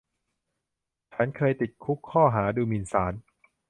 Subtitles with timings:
[1.13, 3.13] ฉันเคยติดคุกข้อหาดูหมิ่นศาล